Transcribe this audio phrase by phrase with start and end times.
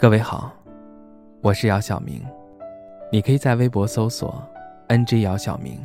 [0.00, 0.52] 各位好，
[1.42, 2.24] 我是姚晓明，
[3.10, 4.40] 你可以在微博搜索
[4.86, 5.76] “ng 姚晓明”，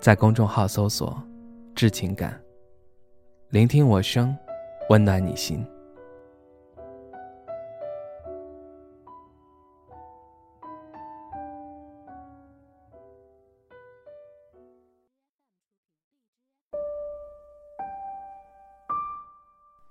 [0.00, 1.22] 在公众号搜索
[1.76, 2.40] “致情感”，
[3.52, 4.34] 聆听我声，
[4.88, 5.62] 温暖你心。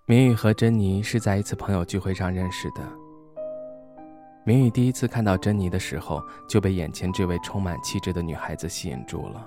[0.07, 3.05] 明宇和珍妮是在一次朋友聚会上认识的。
[4.48, 9.44] 明宇第一次看到珍妮的时候，就被眼前这位充满气质的女孩子吸引住了。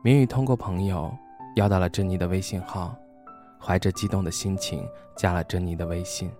[0.00, 1.12] 明宇通过朋友
[1.56, 2.94] 要到了珍妮的微信号，
[3.60, 6.30] 怀着激动的心情加了珍妮的微信。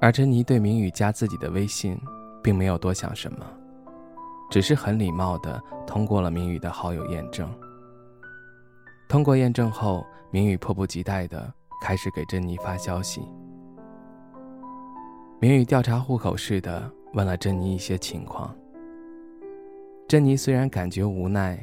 [0.00, 2.00] 而珍妮对明宇加自己的微信，
[2.40, 3.44] 并没有多想什么，
[4.48, 7.52] 只是很礼貌地通过了明宇的好友验证。
[9.08, 13.22] 通过验证后，明宇迫不及待地开始给珍妮发消息。
[15.42, 16.82] 明宇调查户口似的
[17.14, 18.54] 问了珍妮一些情况。
[20.06, 21.58] 珍妮虽然感觉无奈，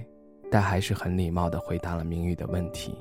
[0.50, 2.96] 但还是很礼貌地回答了明宇的问题。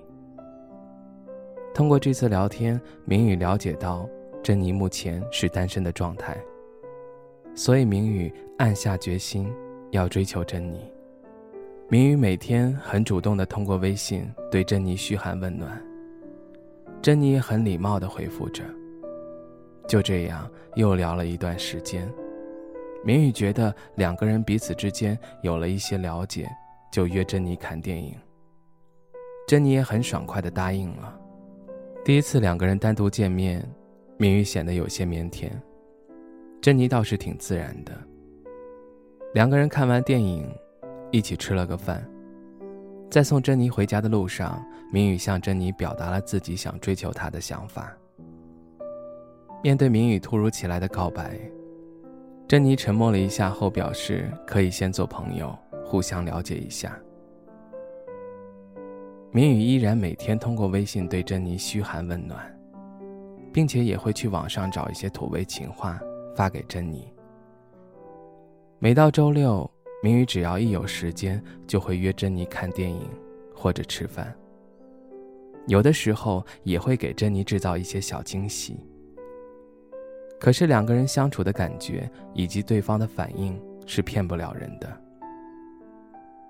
[1.74, 4.06] 通过这次聊天，明宇了解到
[4.42, 6.36] 珍妮目前是单身的状态，
[7.54, 9.50] 所以明宇暗下决心
[9.92, 10.92] 要追求珍妮。
[11.88, 15.82] 明宇每天很主动地通过微信对珍妮嘘寒问暖，
[17.00, 18.62] 珍妮也很礼貌地回复着。
[19.86, 22.12] 就这样又聊了一段时间，
[23.04, 26.48] 明宇觉得两个人彼此之间有了一些了解，
[26.90, 28.14] 就约珍妮看电影。
[29.46, 31.16] 珍妮也很爽快地答应了。
[32.04, 33.64] 第一次两个人单独见面，
[34.16, 35.50] 明宇显得有些腼腆，
[36.60, 37.92] 珍妮倒是挺自然的。
[39.34, 40.48] 两个人看完电影，
[41.12, 42.04] 一起吃了个饭，
[43.08, 44.60] 在送珍妮回家的路上，
[44.92, 47.96] 明宇向珍妮表达了自己想追求她的想法。
[49.62, 51.38] 面对明宇突如其来的告白，
[52.46, 56.96] 珍妮沉默了一下后表示可以先做朋友，互相了解一下。
[59.32, 62.40] 明宇依然每天通过微信对珍妮嘘寒问暖，
[63.52, 66.00] 并且也会去网上找一些土味情话
[66.34, 67.12] 发给珍妮。
[68.78, 69.68] 每到周六，
[70.02, 73.02] 明宇只要一有时间，就会约珍妮看电影
[73.54, 74.32] 或者吃饭。
[75.66, 78.78] 有的时候也会给珍妮制造一些小惊喜。
[80.38, 84.88] 可是两个人相处的感觉以及对方的反应是骗不了人的。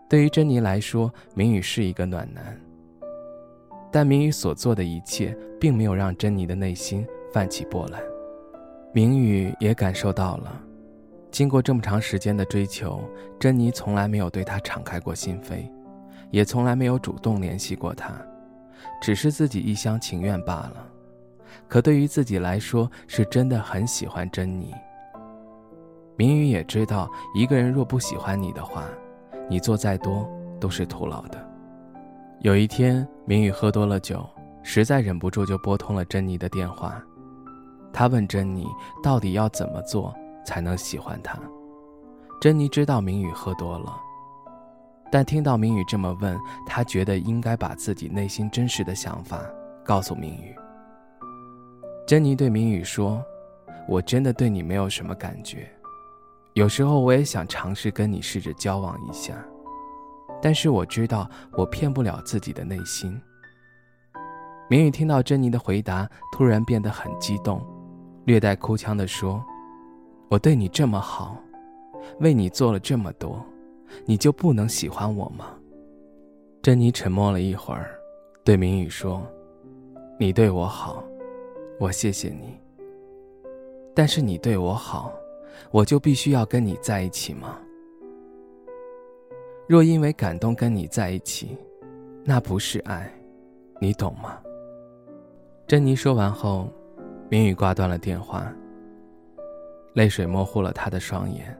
[0.08, 2.56] 对于珍妮来说，明宇是一个暖男，
[3.90, 8.00] 但明宇所做的一切并没有让珍妮的内心泛起波澜。
[8.92, 10.62] 明宇也感受到了，
[11.30, 13.02] 经过这么长时间的追求，
[13.38, 15.68] 珍妮从来没有对他敞开过心扉，
[16.30, 18.14] 也从来没有主动联系过他，
[19.02, 20.86] 只是自己一厢情愿罢了。
[21.68, 24.74] 可对于自己来说，是真的很喜欢珍妮。
[26.16, 28.84] 明宇也知道，一个人若不喜欢你的话，
[29.48, 30.28] 你做再多
[30.58, 31.38] 都是徒劳的。
[32.40, 34.24] 有一天，明宇喝多了酒，
[34.62, 37.02] 实在忍不住就拨通了珍妮的电话。
[37.92, 38.66] 他问珍妮，
[39.02, 41.38] 到底要怎么做才能喜欢他？
[42.40, 43.98] 珍妮知道明宇喝多了，
[45.10, 49.40] 但听到明宇这么问，她觉得应该把自己内心真实的想法
[49.84, 50.54] 告诉明宇。
[52.06, 53.20] 珍妮对明宇说
[53.88, 55.68] ：“我真的对你没有什么感觉，
[56.54, 59.34] 有时候我也想尝试跟你试着交往一下，
[60.40, 63.20] 但是我知道我骗不了自己的内心。”
[64.70, 67.60] 明宇听到珍妮的回答，突然变得很激动，
[68.24, 69.44] 略带哭腔地说
[70.30, 71.36] ：“我对你这么好，
[72.20, 73.44] 为你做了这么多，
[74.04, 75.46] 你就不能喜欢我吗？”
[76.62, 77.98] 珍妮沉默了一会儿，
[78.44, 79.26] 对明宇说
[80.20, 81.02] ：“你对我好。”
[81.78, 82.58] 我谢谢你，
[83.94, 85.12] 但是你对我好，
[85.70, 87.58] 我就必须要跟你在一起吗？
[89.68, 91.54] 若因为感动跟你在一起，
[92.24, 93.12] 那不是爱，
[93.78, 94.40] 你懂吗？
[95.66, 96.66] 珍妮说完后，
[97.28, 98.50] 明宇挂断了电话。
[99.92, 101.54] 泪水模糊了他的双眼。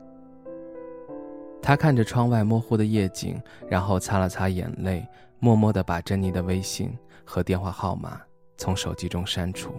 [1.61, 3.39] 他看着窗外模糊的夜景，
[3.69, 5.07] 然后擦了擦眼泪，
[5.41, 6.91] 默默地把珍妮的微信
[7.23, 8.23] 和电话号码
[8.57, 9.75] 从手机中删除。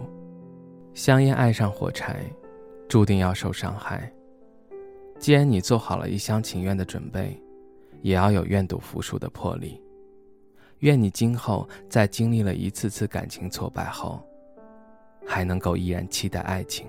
[0.98, 2.24] 香烟爱上火柴，
[2.88, 4.12] 注定要受伤害。
[5.16, 7.40] 既然你做好了一厢情愿的准备，
[8.02, 9.80] 也要有愿赌服输的魄力。
[10.80, 14.20] 愿你今后在经历了一次次感情挫败后，
[15.24, 16.88] 还能够依然期待爱情。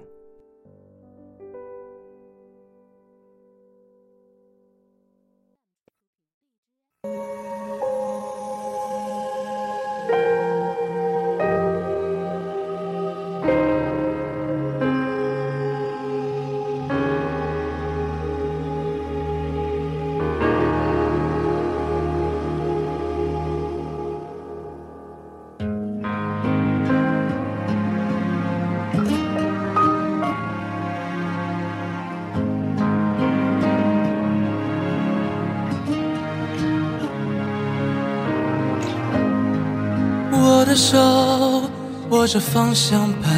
[40.91, 41.69] 手
[42.09, 43.31] 握着方向盘，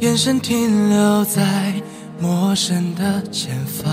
[0.00, 1.72] 眼神停留在
[2.18, 3.88] 陌生的前方。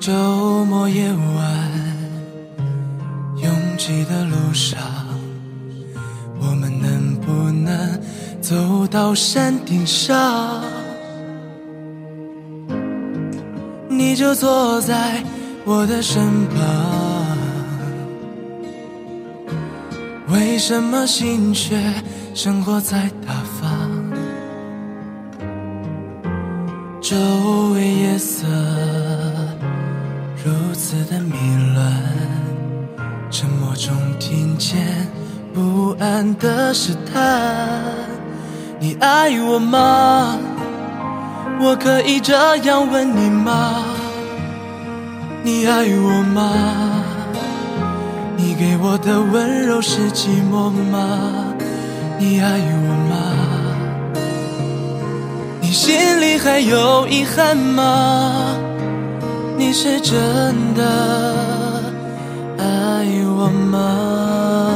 [0.00, 1.70] 周末夜晚，
[3.36, 4.80] 拥挤的路上，
[6.40, 8.00] 我们能不能
[8.40, 10.64] 走到山顶上？
[13.88, 15.22] 你就坐在
[15.64, 17.05] 我的身旁，
[20.36, 21.80] 为什么心却
[22.34, 24.12] 生活在大方？
[27.00, 27.16] 周
[27.72, 28.46] 围夜色。
[30.44, 31.32] 如此的迷
[31.74, 31.90] 乱，
[33.30, 35.08] 沉默中听见
[35.54, 37.82] 不安的试探。
[38.78, 40.38] 你爱我吗？
[41.58, 43.82] 我可以这样问你吗？
[45.42, 47.05] 你爱我吗？
[48.58, 51.54] 你给我的温柔是寂寞吗？
[52.18, 53.14] 你爱我吗？
[55.60, 58.56] 你心里还有遗憾吗？
[59.58, 60.14] 你是真
[60.74, 60.82] 的
[62.56, 62.64] 爱
[63.26, 64.74] 我吗？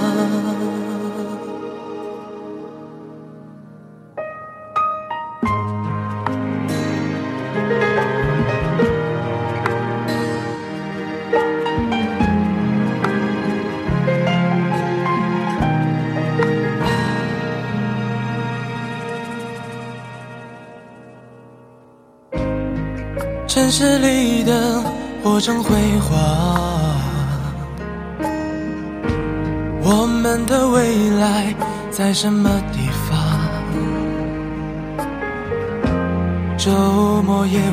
[23.71, 24.83] 城市里的
[25.23, 25.71] 火正辉
[26.01, 26.19] 煌，
[29.81, 31.55] 我们的未来
[31.89, 33.17] 在什么地方？
[36.59, 37.65] 周末夜晚，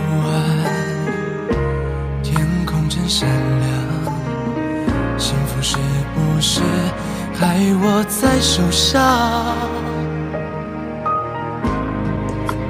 [2.21, 3.67] 天空真闪亮，
[5.17, 5.77] 幸福是
[6.13, 6.61] 不是
[7.33, 9.03] 还握在手上？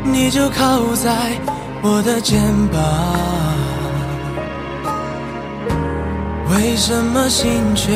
[0.06, 1.57] 你就靠在。
[1.90, 2.84] 我的肩膀，
[6.52, 7.94] 为什么心却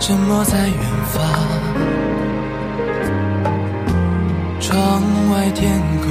[0.00, 0.78] 沉默在远
[1.12, 1.20] 方？
[4.58, 6.08] 窗外天空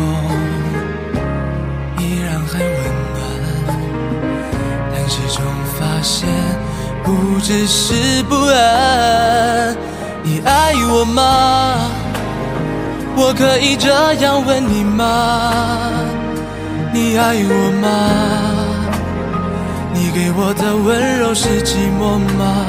[1.97, 2.69] 依然还温
[3.15, 3.19] 暖，
[4.93, 5.43] 但始终
[5.79, 6.29] 发现
[7.03, 9.75] 不只是不安。
[10.21, 11.89] 你爱我吗？
[13.15, 15.51] 我可以这样问你吗？
[16.93, 17.87] 你爱我吗？
[19.93, 22.65] 你给我的温柔是寂寞吗？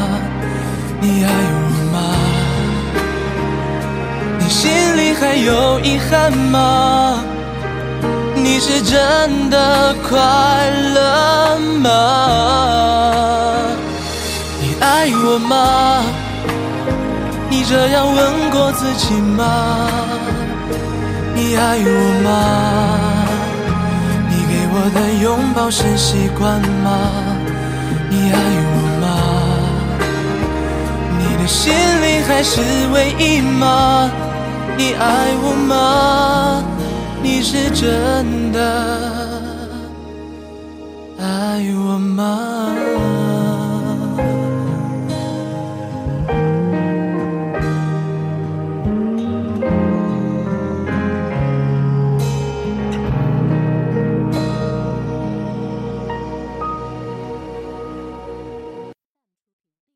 [1.00, 1.61] 你爱我
[1.93, 1.97] 吗？
[4.38, 7.23] 你心里还有遗憾吗？
[8.35, 10.19] 你是真的快
[10.94, 11.88] 乐吗？
[14.61, 16.03] 你爱我吗？
[17.50, 19.89] 你这样问过自己吗？
[21.34, 21.91] 你爱我
[22.25, 23.07] 吗？
[24.81, 27.37] 我的拥抱是习惯吗？
[28.08, 29.06] 你爱我吗？
[31.19, 32.61] 你的心里还是
[32.93, 34.08] 唯一吗？
[34.77, 36.63] 你爱我吗？
[37.20, 38.61] 你是真的
[41.19, 42.70] 爱我吗？